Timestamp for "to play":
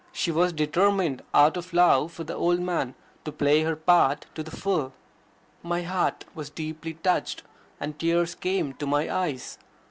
3.23-3.61